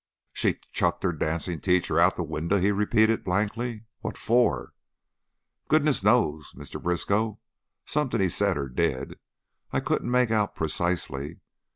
[0.33, 3.83] "She chucked the dancin' teacher out of a winder?" he repeated, blankly.
[3.99, 4.73] "What for?"
[5.67, 6.81] "Goodness knows, Mr.
[6.81, 7.37] Briskow!
[7.85, 9.19] Something he said, or did
[9.71, 11.41] I couldn't make out precisely.